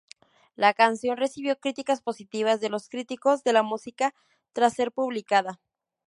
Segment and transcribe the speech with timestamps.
[0.55, 4.15] La canción recibió críticas positivas de los críticos de la música
[4.51, 5.59] tras ser publicada.